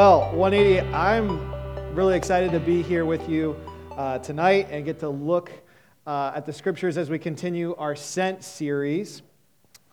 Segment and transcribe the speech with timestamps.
[0.00, 3.54] Well, 180, I'm really excited to be here with you
[3.98, 5.52] uh, tonight and get to look
[6.06, 9.20] uh, at the scriptures as we continue our Sent series.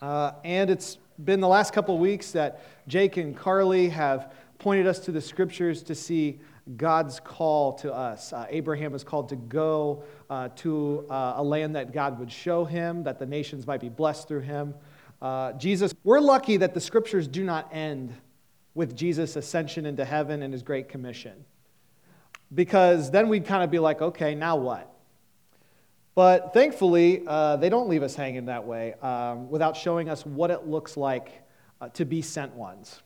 [0.02, 5.00] Uh, and it's been the last couple weeks that Jake and Carly have pointed us
[5.00, 6.40] to the scriptures to see
[6.78, 8.32] God's call to us.
[8.32, 12.64] Uh, Abraham was called to go uh, to uh, a land that God would show
[12.64, 14.74] him, that the nations might be blessed through him.
[15.22, 18.14] Uh, Jesus, we're lucky that the scriptures do not end
[18.78, 21.34] with Jesus' ascension into heaven and his great commission.
[22.54, 24.94] Because then we'd kind of be like, okay, now what?
[26.14, 30.52] But thankfully, uh, they don't leave us hanging that way um, without showing us what
[30.52, 31.44] it looks like
[31.82, 33.02] uh, to be sent ones.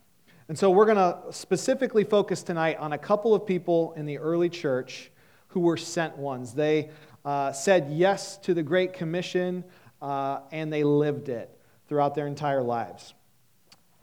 [0.48, 4.18] And so we're going to specifically focus tonight on a couple of people in the
[4.18, 5.10] early church
[5.48, 6.52] who were sent ones.
[6.52, 6.90] They
[7.24, 9.64] uh, said yes to the Great Commission
[10.02, 13.14] uh, and they lived it throughout their entire lives.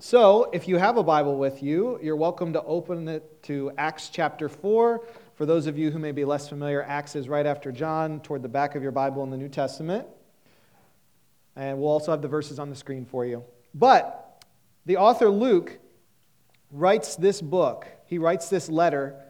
[0.01, 4.07] So, if you have a Bible with you, you're welcome to open it to Acts
[4.07, 5.03] chapter 4.
[5.35, 8.41] For those of you who may be less familiar, Acts is right after John, toward
[8.41, 10.07] the back of your Bible in the New Testament.
[11.57, 13.43] And we'll also have the verses on the screen for you.
[13.73, 14.41] But
[14.85, 15.77] the author Luke
[16.71, 19.21] writes this book, he writes this letter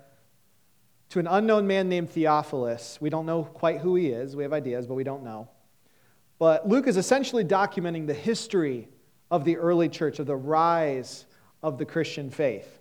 [1.10, 3.00] to an unknown man named Theophilus.
[3.02, 4.36] We don't know quite who he is.
[4.36, 5.50] We have ideas, but we don't know.
[6.38, 8.88] But Luke is essentially documenting the history
[9.32, 11.26] of the early church, of the rise
[11.62, 12.80] of the Christian faith.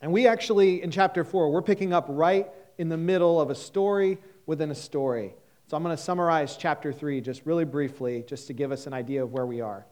[0.00, 2.48] And we actually, in chapter 4, we're picking up right
[2.78, 5.34] in the middle of a story within a story.
[5.66, 8.92] So I'm going to summarize chapter 3 just really briefly, just to give us an
[8.92, 9.86] idea of where we are.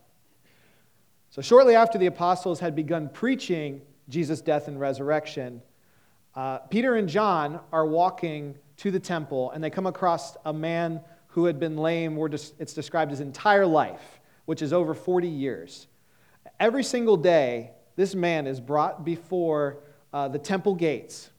[1.30, 5.62] So, shortly after the apostles had begun preaching Jesus' death and resurrection,
[6.34, 11.00] uh, Peter and John are walking to the temple and they come across a man
[11.28, 12.18] who had been lame,
[12.58, 15.86] it's described his entire life which is over 40 years.
[16.58, 19.78] Every single day, this man is brought before
[20.12, 21.30] uh, the temple gates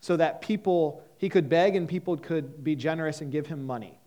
[0.00, 3.98] so that people, he could beg and people could be generous and give him money.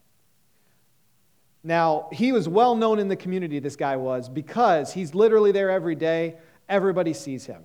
[1.63, 5.72] Now, he was well known in the community, this guy was, because he's literally there
[5.72, 6.36] every day.
[6.68, 7.63] Everybody sees him.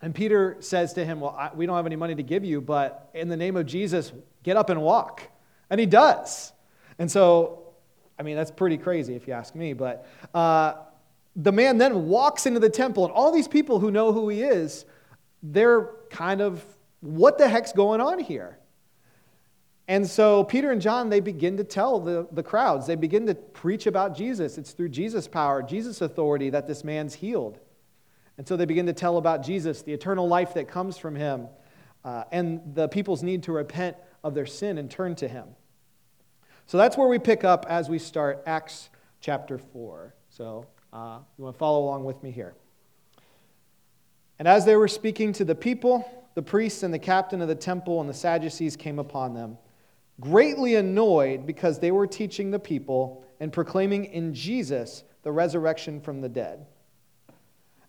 [0.00, 2.60] And Peter says to him, Well, I, we don't have any money to give you,
[2.60, 5.22] but in the name of Jesus, get up and walk.
[5.70, 6.52] And he does.
[6.98, 7.61] And so
[8.22, 9.72] I mean, that's pretty crazy if you ask me.
[9.72, 10.74] But uh,
[11.34, 14.42] the man then walks into the temple, and all these people who know who he
[14.42, 14.84] is,
[15.42, 16.64] they're kind of,
[17.00, 18.60] what the heck's going on here?
[19.88, 23.34] And so Peter and John, they begin to tell the, the crowds, they begin to
[23.34, 24.56] preach about Jesus.
[24.56, 27.58] It's through Jesus' power, Jesus' authority that this man's healed.
[28.38, 31.48] And so they begin to tell about Jesus, the eternal life that comes from him,
[32.04, 35.48] uh, and the people's need to repent of their sin and turn to him.
[36.66, 38.90] So that's where we pick up as we start Acts
[39.20, 40.14] chapter 4.
[40.30, 42.54] So uh, you want to follow along with me here.
[44.38, 47.54] And as they were speaking to the people, the priests and the captain of the
[47.54, 49.58] temple and the Sadducees came upon them,
[50.20, 56.20] greatly annoyed because they were teaching the people and proclaiming in Jesus the resurrection from
[56.20, 56.66] the dead.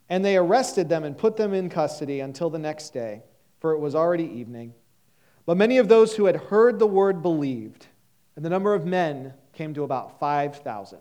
[0.09, 3.23] And they arrested them and put them in custody until the next day,
[3.59, 4.73] for it was already evening.
[5.45, 7.87] But many of those who had heard the word believed
[8.35, 10.99] and the number of men came to about 5,000.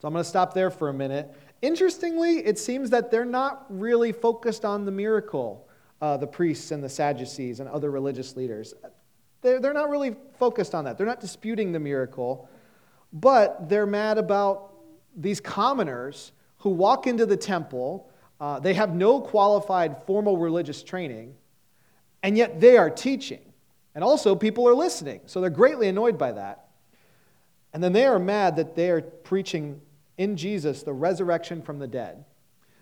[0.00, 1.34] So I'm going to stop there for a minute.
[1.60, 5.68] Interestingly, it seems that they're not really focused on the miracle,
[6.00, 8.74] uh, the priests and the Sadducees and other religious leaders.
[9.42, 10.96] They're, they're not really focused on that.
[10.98, 12.48] They're not disputing the miracle,
[13.12, 14.72] but they're mad about
[15.16, 18.10] these commoners who walk into the temple.
[18.40, 21.34] Uh, they have no qualified formal religious training,
[22.22, 23.40] and yet they are teaching.
[23.98, 25.22] And also, people are listening.
[25.26, 26.68] So they're greatly annoyed by that.
[27.72, 29.80] And then they are mad that they are preaching
[30.16, 32.24] in Jesus the resurrection from the dead.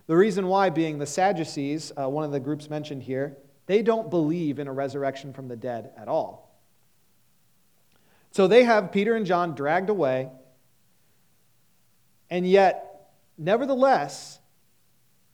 [0.09, 4.11] The reason why being the Sadducees, uh, one of the groups mentioned here, they don't
[4.11, 6.55] believe in a resurrection from the dead at all.
[8.31, 10.29] So they have Peter and John dragged away,
[12.29, 13.09] and yet,
[13.39, 14.39] nevertheless,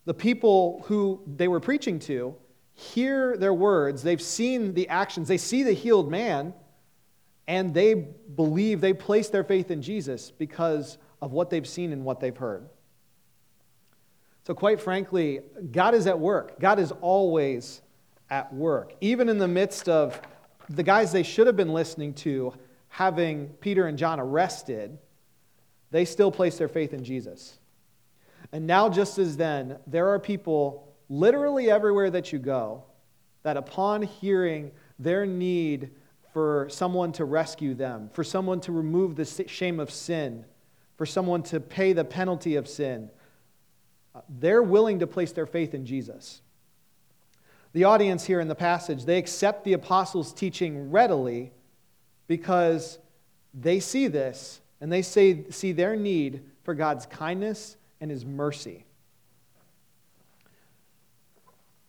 [0.04, 2.36] the people who they were preaching to
[2.74, 6.54] hear their words, they've seen the actions, they see the healed man,
[7.46, 12.04] and they believe, they place their faith in Jesus because of what they've seen and
[12.04, 12.68] what they've heard.
[14.44, 15.40] So, quite frankly,
[15.70, 16.58] God is at work.
[16.58, 17.80] God is always
[18.28, 18.94] at work.
[19.00, 20.20] Even in the midst of
[20.68, 22.52] the guys they should have been listening to
[22.88, 24.98] having Peter and John arrested,
[25.90, 27.58] they still place their faith in Jesus.
[28.50, 32.82] And now, just as then, there are people literally everywhere that you go,
[33.42, 35.90] that upon hearing their need
[36.32, 40.42] for someone to rescue them, for someone to remove the shame of sin,
[40.96, 43.10] for someone to pay the penalty of sin,
[44.40, 46.40] they're willing to place their faith in Jesus.
[47.74, 51.52] The audience here in the passage, they accept the apostles' teaching readily
[52.26, 52.98] because
[53.52, 58.86] they see this and they say, see their need for God's kindness and his mercy.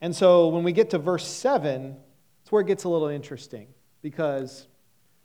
[0.04, 1.96] And so when we get to verse 7,
[2.42, 3.70] it's where it gets a little interesting
[4.02, 4.68] because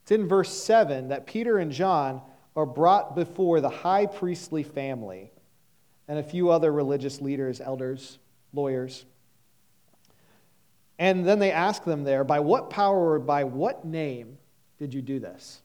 [0.02, 2.22] it's in verse 7 that Peter and John
[2.54, 5.32] are brought before the high priestly family
[6.06, 8.20] and a few other religious leaders, elders,
[8.52, 9.04] lawyers.
[10.96, 14.38] And then they ask them there, by what power or by what name
[14.78, 15.60] did you do this?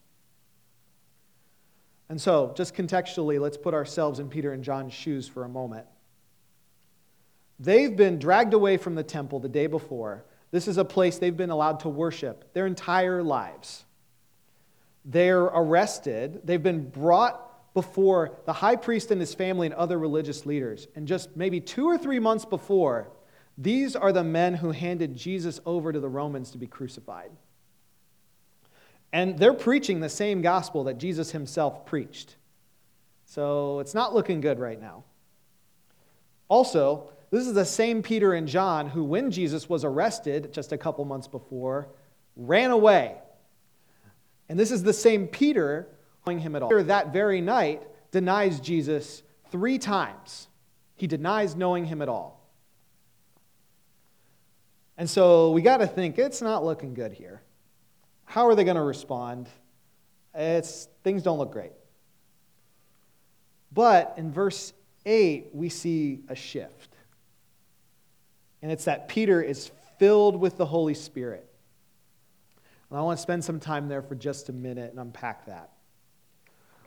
[2.08, 5.86] And so, just contextually, let's put ourselves in Peter and John's shoes for a moment.
[7.64, 10.24] They've been dragged away from the temple the day before.
[10.50, 13.86] This is a place they've been allowed to worship their entire lives.
[15.04, 16.42] They're arrested.
[16.44, 20.86] They've been brought before the high priest and his family and other religious leaders.
[20.94, 23.10] And just maybe two or three months before,
[23.56, 27.30] these are the men who handed Jesus over to the Romans to be crucified.
[29.10, 32.36] And they're preaching the same gospel that Jesus himself preached.
[33.24, 35.04] So it's not looking good right now.
[36.48, 40.78] Also, this is the same Peter and John who, when Jesus was arrested just a
[40.78, 41.88] couple months before,
[42.36, 43.16] ran away.
[44.48, 45.88] And this is the same Peter
[46.26, 46.84] knowing him at all.
[46.84, 50.48] That very night denies Jesus three times.
[50.96, 52.40] He denies knowing him at all.
[54.96, 57.42] And so we got to think it's not looking good here.
[58.24, 59.48] How are they going to respond?
[60.34, 61.72] It's, things don't look great.
[63.72, 64.72] But in verse
[65.04, 66.93] 8, we see a shift.
[68.64, 71.46] And it's that Peter is filled with the Holy Spirit.
[72.88, 75.72] And I want to spend some time there for just a minute and unpack that.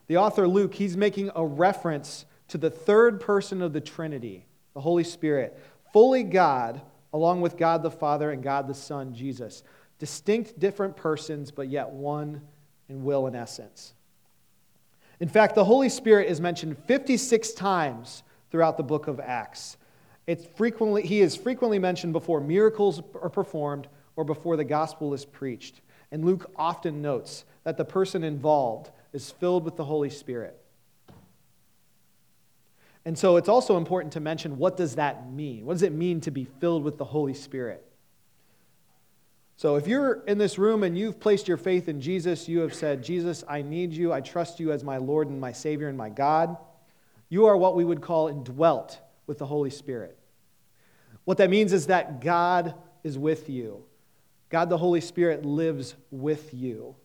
[0.07, 4.81] The author Luke, he's making a reference to the third person of the Trinity, the
[4.81, 5.55] Holy Spirit,
[5.93, 6.81] fully God,
[7.13, 9.61] along with God the Father and God the Son, Jesus.
[9.99, 12.41] Distinct, different persons, but yet one
[12.89, 13.93] in will and essence.
[15.19, 19.77] In fact, the Holy Spirit is mentioned 56 times throughout the book of Acts.
[20.27, 23.87] It's frequently, he is frequently mentioned before miracles are performed
[24.17, 25.79] or before the gospel is preached.
[26.11, 30.61] And Luke often notes that the person involved is filled with the Holy Spirit.
[33.05, 35.65] And so it's also important to mention what does that mean?
[35.65, 37.83] What does it mean to be filled with the Holy Spirit?
[39.55, 42.73] So if you're in this room and you've placed your faith in Jesus, you have
[42.73, 44.11] said, Jesus, I need you.
[44.11, 46.57] I trust you as my Lord and my Savior and my God.
[47.29, 50.16] You are what we would call indwelt with the Holy Spirit.
[51.27, 53.83] What that means is that God is with you.
[54.47, 56.95] God the Holy Spirit lives with you.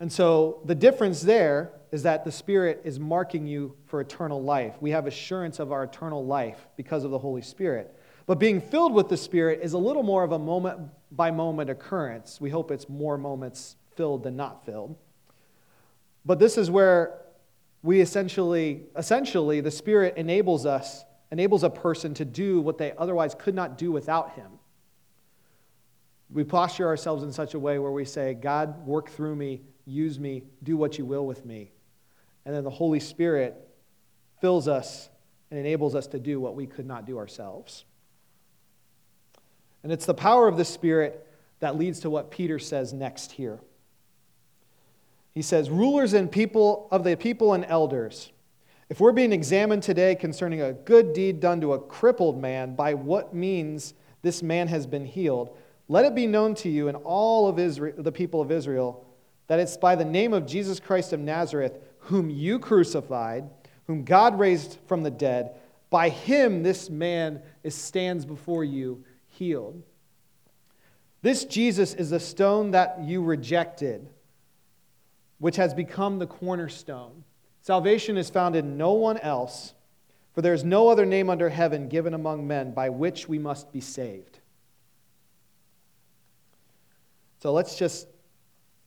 [0.00, 4.74] And so the difference there is that the Spirit is marking you for eternal life.
[4.80, 7.96] We have assurance of our eternal life because of the Holy Spirit.
[8.26, 10.80] But being filled with the Spirit is a little more of a moment
[11.12, 12.40] by moment occurrence.
[12.40, 14.96] We hope it's more moments filled than not filled.
[16.26, 17.16] But this is where
[17.84, 23.34] we essentially, essentially, the Spirit enables us, enables a person to do what they otherwise
[23.38, 24.50] could not do without Him.
[26.30, 30.18] We posture ourselves in such a way where we say, God, work through me use
[30.18, 31.72] me, do what you will with me.
[32.44, 33.68] And then the Holy Spirit
[34.40, 35.10] fills us
[35.50, 37.84] and enables us to do what we could not do ourselves.
[39.82, 41.26] And it's the power of the Spirit
[41.60, 43.60] that leads to what Peter says next here.
[45.32, 48.30] He says, Rulers and people of the people and elders,
[48.90, 52.92] if we're being examined today concerning a good deed done to a crippled man, by
[52.92, 55.56] what means this man has been healed,
[55.86, 59.06] let it be known to you and all of Israel, the people of Israel
[59.46, 63.48] that it's by the name of Jesus Christ of Nazareth, whom you crucified,
[63.86, 65.52] whom God raised from the dead.
[65.88, 69.82] By him, this man is, stands before you healed.
[71.22, 74.08] This Jesus is the stone that you rejected,
[75.38, 77.24] which has become the cornerstone.
[77.60, 79.74] Salvation is found in no one else,
[80.32, 83.72] for there is no other name under heaven given among men by which we must
[83.72, 84.38] be saved.
[87.40, 88.06] So let's just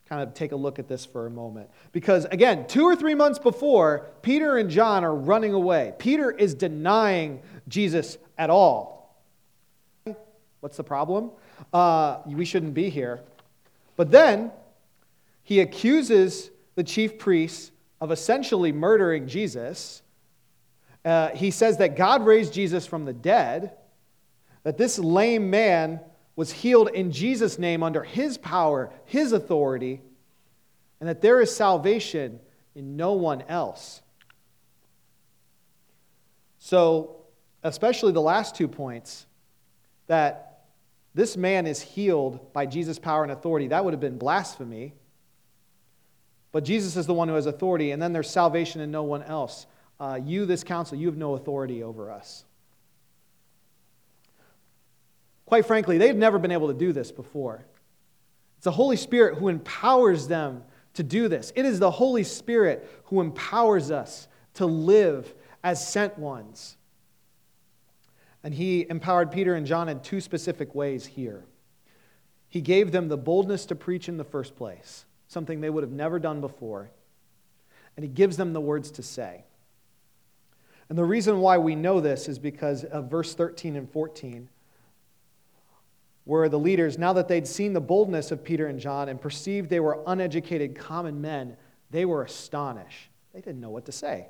[0.08, 1.70] kind of take a look at this for a moment.
[1.92, 5.94] Because again, two or three months before, Peter and John are running away.
[5.98, 9.24] Peter is denying Jesus at all.
[10.60, 11.32] What's the problem?
[11.74, 13.22] Uh, we shouldn't be here.
[13.96, 14.51] But then
[15.44, 17.72] he accuses the chief priests
[18.03, 20.01] of essentially murdering Jesus.
[21.05, 23.72] Uh, he says that God raised Jesus from the dead,
[24.63, 26.01] that this lame man
[26.36, 30.01] was healed in Jesus' name under his power, his authority,
[31.00, 32.41] and that there is salvation
[32.75, 34.01] in no one else.
[36.60, 37.22] So
[37.63, 39.25] especially the last two points,
[40.07, 40.65] that
[41.15, 44.93] this man is healed by Jesus' power and authority, that would have been blasphemy.
[46.53, 49.24] But Jesus is the one who has authority, and then there's salvation in no one
[49.24, 49.65] else.
[50.00, 52.45] Uh, you, this council, you have no authority over us.
[55.45, 57.65] Quite frankly, they've never been able to do this before.
[58.57, 61.51] It's the Holy Spirit who empowers them to do this.
[61.55, 65.33] It is the Holy Spirit who empowers us to live
[65.63, 66.77] as sent ones.
[68.43, 71.45] And he empowered Peter and John in two specific ways here.
[72.48, 75.92] He gave them the boldness to preach in the first place, something they would have
[75.92, 76.90] never done before.
[77.98, 79.44] And he gives them the words to say.
[80.90, 84.50] And the reason why we know this is because of verse 13 and 14
[86.25, 89.70] where the leaders, now that they'd seen the boldness of Peter and John and perceived
[89.70, 91.58] they were uneducated common men,
[91.92, 93.10] they were astonished.
[93.34, 94.28] They didn't know what to say.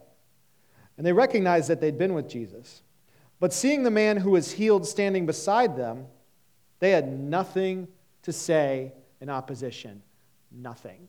[0.97, 2.81] And they recognized that they'd been with Jesus.
[3.39, 6.05] But seeing the man who was healed standing beside them,
[6.79, 7.87] they had nothing
[8.23, 10.01] to say in opposition.
[10.53, 11.07] Nothing.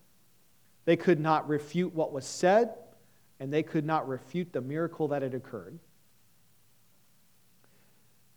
[0.84, 2.74] They could not refute what was said,
[3.40, 5.78] and they could not refute the miracle that had occurred.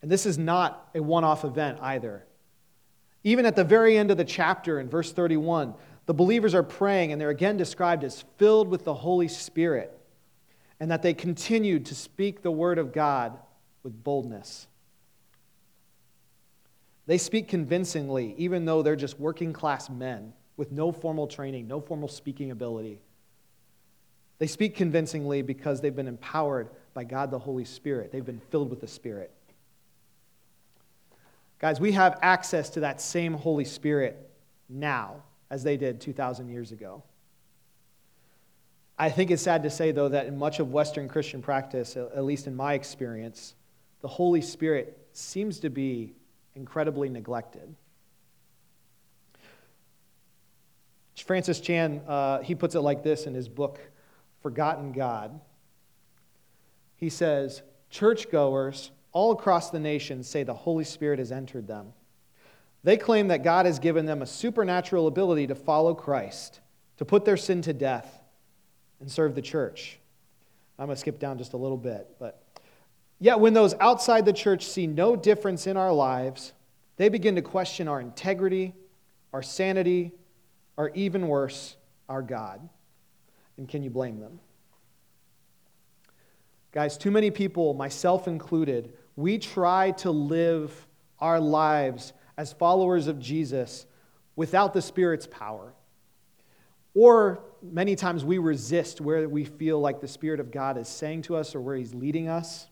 [0.01, 2.25] And this is not a one off event either.
[3.23, 5.73] Even at the very end of the chapter in verse 31,
[6.05, 9.97] the believers are praying and they're again described as filled with the Holy Spirit
[10.79, 13.37] and that they continued to speak the word of God
[13.83, 14.67] with boldness.
[17.07, 21.79] They speak convincingly, even though they're just working class men with no formal training, no
[21.79, 22.99] formal speaking ability.
[24.39, 28.11] They speak convincingly because they've been empowered by God the Holy Spirit.
[28.11, 29.31] They've been filled with the Spirit.
[31.59, 34.29] Guys, we have access to that same Holy Spirit
[34.69, 37.03] now as they did 2,000 years ago.
[38.99, 42.23] I think it's sad to say, though, that in much of Western Christian practice, at
[42.23, 43.55] least in my experience,
[44.01, 46.13] the Holy Spirit seems to be
[46.55, 47.75] incredibly neglected.
[51.27, 53.79] Francis Chan, uh, he puts it like this in his book,
[54.41, 55.39] Forgotten God.
[56.95, 61.93] He says, Churchgoers all across the nation say the Holy Spirit has entered them.
[62.83, 66.61] They claim that God has given them a supernatural ability to follow Christ,
[66.97, 68.21] to put their sin to death,
[69.01, 69.99] and serve the church.
[70.79, 72.41] I'm going to skip down just a little bit, but
[73.19, 76.53] yet when those outside the church see no difference in our lives,
[76.95, 78.73] they begin to question our integrity,
[79.33, 80.13] our sanity,
[80.77, 81.75] or even worse,
[82.07, 82.69] our God.
[83.57, 84.39] And can you blame them?
[86.71, 90.87] Guys, too many people, myself included, we try to live
[91.19, 93.87] our lives as followers of Jesus
[94.35, 95.73] without the Spirit's power.
[96.93, 101.23] Or many times we resist where we feel like the Spirit of God is saying
[101.23, 102.67] to us or where He's leading us.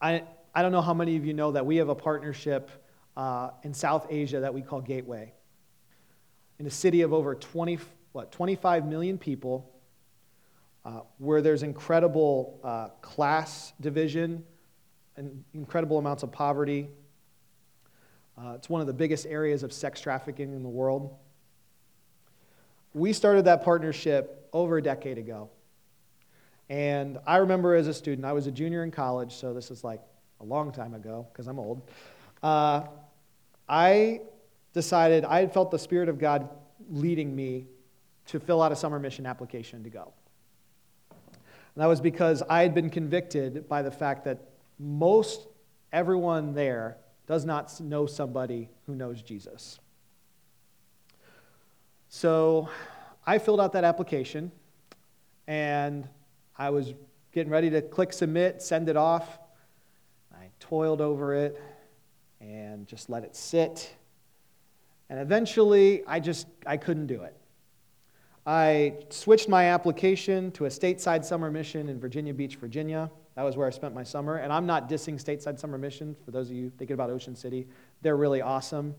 [0.00, 0.24] I,
[0.54, 2.70] I don't know how many of you know that we have a partnership
[3.16, 5.32] uh, in South Asia that we call Gateway.
[6.58, 7.78] In a city of over 20,
[8.12, 9.70] what, 25 million people,
[10.84, 14.44] uh, where there's incredible uh, class division
[15.16, 16.88] and incredible amounts of poverty.
[18.38, 21.16] Uh, it's one of the biggest areas of sex trafficking in the world.
[22.94, 25.50] We started that partnership over a decade ago.
[26.68, 29.84] And I remember as a student, I was a junior in college, so this is
[29.84, 30.00] like
[30.40, 31.82] a long time ago because I'm old.
[32.42, 32.82] Uh,
[33.68, 34.20] I
[34.76, 36.50] decided I had felt the Spirit of God
[36.90, 37.66] leading me
[38.26, 40.12] to fill out a summer mission application to go.
[41.10, 44.38] And that was because I had been convicted by the fact that
[44.78, 45.48] most
[45.92, 49.78] everyone there does not know somebody who knows Jesus.
[52.10, 52.68] So
[53.26, 54.52] I filled out that application
[55.46, 56.06] and
[56.58, 56.92] I was
[57.32, 59.38] getting ready to click submit, send it off.
[60.34, 61.60] I toiled over it
[62.42, 63.90] and just let it sit.
[65.08, 67.36] And eventually I just I couldn't do it.
[68.46, 73.10] I switched my application to a stateside summer mission in Virginia Beach, Virginia.
[73.34, 74.36] That was where I spent my summer.
[74.36, 77.66] And I'm not dissing stateside summer mission for those of you thinking about Ocean City.
[78.02, 78.94] They're really awesome.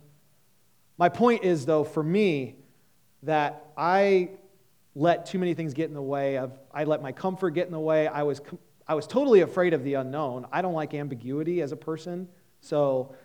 [0.97, 2.57] My point is, though, for me,
[3.23, 4.31] that I
[4.95, 7.71] let too many things get in the way of, I let my comfort get in
[7.71, 8.07] the way.
[8.07, 8.41] I was,
[8.87, 10.45] I was totally afraid of the unknown.
[10.51, 12.27] I don't like ambiguity as a person.
[12.59, 13.15] So,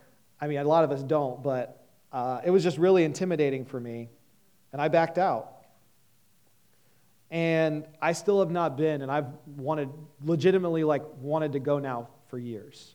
[0.40, 1.81] I mean, a lot of us don't, but
[2.12, 4.10] uh, it was just really intimidating for me.
[4.72, 5.48] And I backed out.
[7.30, 9.26] And I still have not been, and I've
[9.56, 9.88] wanted,
[10.22, 12.94] legitimately, like, wanted to go now for years.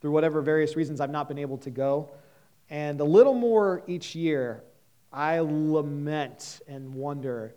[0.00, 2.10] Through whatever various reasons, I've not been able to go.
[2.68, 4.62] And a little more each year,
[5.10, 7.54] I lament and wonder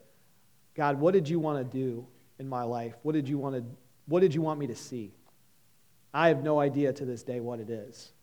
[0.73, 2.07] God, what did you want to do
[2.39, 2.95] in my life?
[3.03, 3.63] What did you want to
[4.05, 5.13] What did you want me to see?
[6.13, 8.13] I have no idea to this day what it is.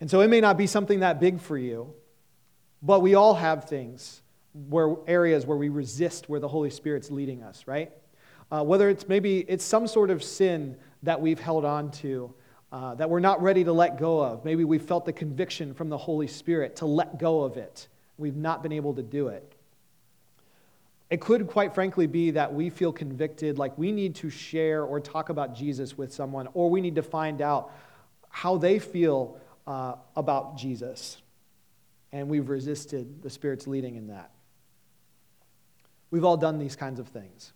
[0.00, 1.92] And so it may not be something that big for you,
[2.82, 4.22] but we all have things
[4.68, 7.92] where areas where we resist where the Holy Spirit's leading us, right?
[8.50, 12.34] Uh, whether it's maybe it's some sort of sin that we've held on to
[12.72, 14.44] uh, that we're not ready to let go of.
[14.44, 17.88] Maybe we felt the conviction from the Holy Spirit to let go of it.
[18.16, 19.54] We've not been able to do it.
[21.10, 25.00] It could, quite frankly, be that we feel convicted, like we need to share or
[25.00, 27.72] talk about Jesus with someone, or we need to find out
[28.28, 29.36] how they feel
[29.70, 31.16] uh, about Jesus.
[32.10, 34.32] And we've resisted the Spirit's leading in that.
[36.10, 37.52] We've all done these kinds of things.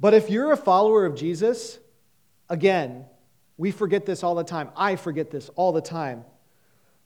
[0.00, 1.78] But if you're a follower of Jesus,
[2.48, 3.04] again,
[3.58, 4.70] we forget this all the time.
[4.74, 6.24] I forget this all the time.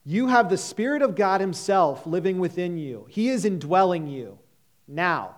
[0.04, 4.38] You have the Spirit of God Himself living within you, He is indwelling you
[4.86, 5.34] now.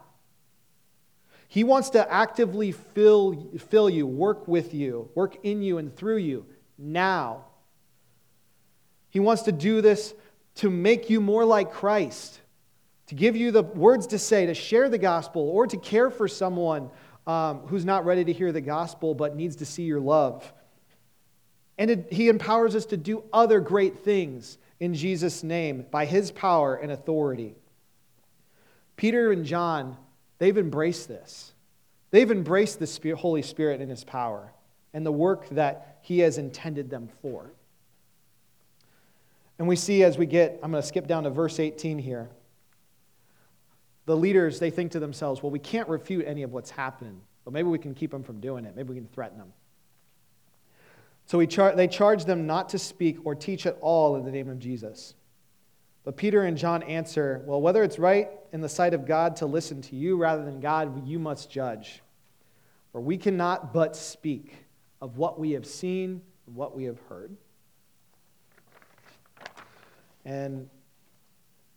[1.48, 6.18] He wants to actively fill, fill you, work with you, work in you and through
[6.18, 6.44] you
[6.76, 7.46] now.
[9.16, 10.12] He wants to do this
[10.56, 12.38] to make you more like Christ,
[13.06, 16.28] to give you the words to say, to share the gospel, or to care for
[16.28, 16.90] someone
[17.26, 20.52] um, who's not ready to hear the gospel but needs to see your love.
[21.78, 26.30] And it, he empowers us to do other great things in Jesus' name by his
[26.30, 27.54] power and authority.
[28.96, 29.96] Peter and John,
[30.36, 31.54] they've embraced this.
[32.10, 34.52] They've embraced the Holy Spirit and his power
[34.92, 37.50] and the work that he has intended them for.
[39.58, 42.28] And we see as we get, I'm going to skip down to verse 18 here.
[44.04, 47.52] The leaders, they think to themselves, well, we can't refute any of what's happening, but
[47.52, 48.76] maybe we can keep them from doing it.
[48.76, 49.52] Maybe we can threaten them.
[51.26, 54.48] So char- they charge them not to speak or teach at all in the name
[54.48, 55.14] of Jesus.
[56.04, 59.46] But Peter and John answer, Well, whether it's right in the sight of God to
[59.46, 62.00] listen to you rather than God, you must judge.
[62.92, 64.54] For we cannot but speak
[65.02, 67.36] of what we have seen and what we have heard.
[70.26, 70.68] And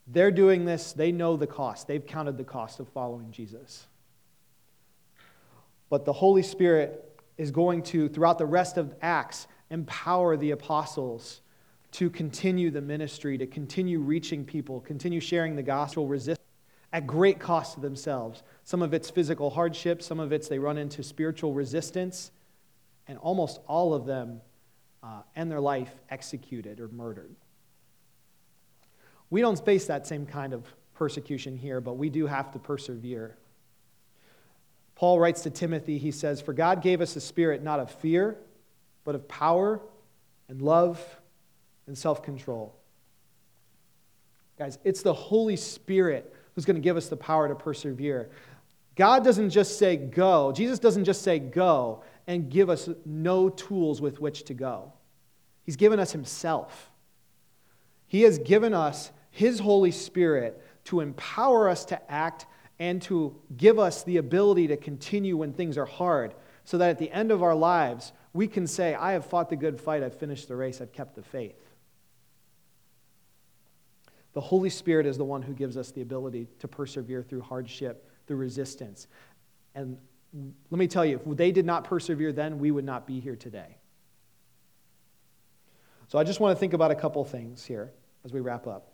[0.07, 1.88] they're doing this, they know the cost.
[1.88, 3.85] They've counted the cost of following Jesus.
[5.89, 11.41] But the Holy Spirit is going to, throughout the rest of Acts, empower the apostles
[11.91, 16.41] to continue the ministry, to continue reaching people, continue sharing the gospel, resist
[16.91, 18.41] at great cost to themselves.
[18.63, 22.31] Some of it's physical hardship, some of it's they run into spiritual resistance,
[23.07, 24.41] and almost all of them
[25.03, 27.35] uh, end their life executed or murdered.
[29.29, 30.65] We don't face that same kind of
[30.95, 33.37] persecution here, but we do have to persevere.
[34.95, 38.37] Paul writes to Timothy, he says, For God gave us a spirit not of fear,
[39.05, 39.81] but of power
[40.49, 41.01] and love
[41.87, 42.75] and self control.
[44.57, 48.29] Guys, it's the Holy Spirit who's going to give us the power to persevere.
[48.95, 54.01] God doesn't just say go, Jesus doesn't just say go and give us no tools
[54.01, 54.91] with which to go.
[55.63, 56.91] He's given us Himself.
[58.05, 62.45] He has given us his Holy Spirit to empower us to act
[62.78, 66.97] and to give us the ability to continue when things are hard, so that at
[66.97, 70.19] the end of our lives, we can say, I have fought the good fight, I've
[70.19, 71.56] finished the race, I've kept the faith.
[74.34, 78.12] The Holy Spirit is the one who gives us the ability to persevere through hardship,
[78.28, 79.08] through resistance.
[79.73, 79.97] And
[80.69, 83.38] let me tell you, if they did not persevere then, we would not be here
[83.38, 83.78] today.
[86.10, 87.93] So I just want to think about a couple things here
[88.25, 88.88] as we wrap up.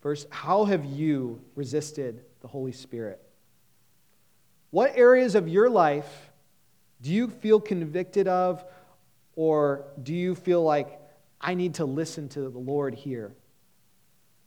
[0.00, 3.20] First, how have you resisted the Holy Spirit?
[4.70, 6.30] What areas of your life
[7.00, 8.64] do you feel convicted of,
[9.34, 11.00] or do you feel like
[11.40, 13.32] I need to listen to the Lord here?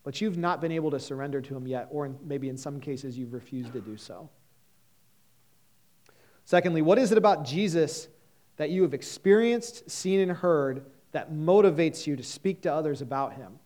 [0.04, 3.18] But you've not been able to surrender to Him yet, or maybe in some cases
[3.18, 4.30] you've refused to do so.
[6.46, 8.08] Secondly, what is it about Jesus
[8.58, 13.34] that you have experienced, seen, and heard that motivates you to speak to others about
[13.34, 13.60] Him?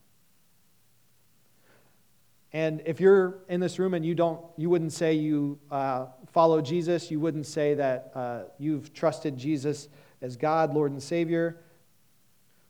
[2.56, 6.62] And if you're in this room and you don't, you wouldn't say you uh, follow
[6.62, 9.90] Jesus, you wouldn't say that uh, you've trusted Jesus
[10.22, 11.60] as God, Lord, and Savior.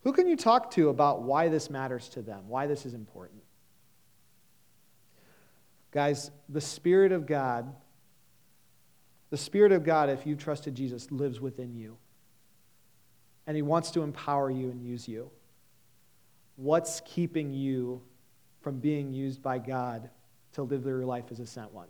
[0.01, 3.43] Who can you talk to about why this matters to them, why this is important?
[5.91, 7.71] Guys, the Spirit of God,
[9.29, 11.95] the Spirit of God, if you've trusted Jesus, lives within you.
[13.45, 15.29] And He wants to empower you and use you.
[16.55, 18.01] What's keeping you
[18.65, 20.09] from being used by God
[20.51, 21.85] to live their life as a sent one.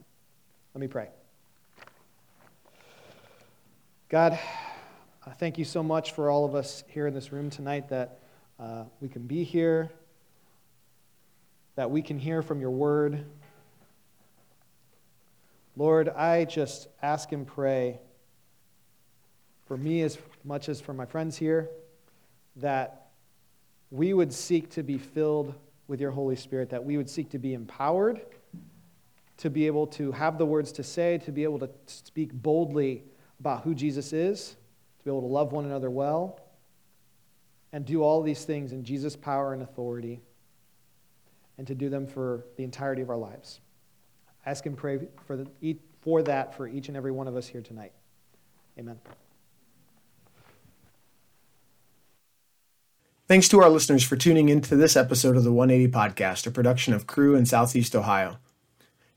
[0.73, 1.07] Let me pray.
[4.09, 4.37] God,
[5.37, 8.19] thank you so much for all of us here in this room tonight that
[8.59, 9.89] uh, we can be here,
[11.77, 13.23] that we can hear from your word.
[15.77, 18.01] Lord, I just ask and pray
[19.65, 21.69] for me as much as for my friends here
[22.57, 23.11] that
[23.91, 25.55] we would seek to be filled
[25.87, 28.21] with your Holy Spirit, that we would seek to be empowered,
[29.37, 33.03] to be able to have the words to say, to be able to speak boldly
[33.39, 34.55] about who Jesus is,
[34.99, 36.39] to be able to love one another well,
[37.73, 40.21] and do all these things in Jesus' power and authority,
[41.57, 43.59] and to do them for the entirety of our lives.
[44.45, 47.47] I ask and pray for, the, for that for each and every one of us
[47.47, 47.91] here tonight.
[48.79, 48.99] Amen.
[53.27, 56.51] Thanks to our listeners for tuning in to this episode of the 180 Podcast, a
[56.51, 58.37] production of Cru in Southeast Ohio.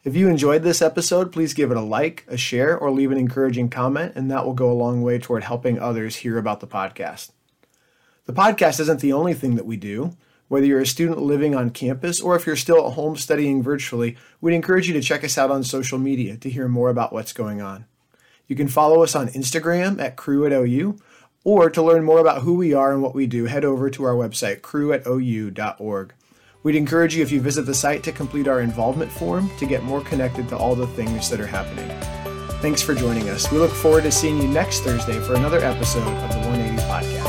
[0.02, 3.18] If you enjoyed this episode, please give it a like, a share, or leave an
[3.18, 6.66] encouraging comment, and that will go a long way toward helping others hear about the
[6.66, 7.32] podcast.
[8.24, 10.16] The podcast isn't the only thing that we do.
[10.48, 14.16] Whether you're a student living on campus or if you're still at home studying virtually,
[14.40, 17.34] we'd encourage you to check us out on social media to hear more about what's
[17.34, 17.84] going on.
[18.46, 20.98] You can follow us on Instagram at Cru at OU
[21.48, 24.04] or to learn more about who we are and what we do, head over to
[24.04, 26.12] our website, cru.ou.org.
[26.62, 29.82] We'd encourage you if you visit the site to complete our involvement form to get
[29.82, 31.88] more connected to all the things that are happening.
[32.60, 33.50] Thanks for joining us.
[33.50, 37.27] We look forward to seeing you next Thursday for another episode of the 180 Podcast.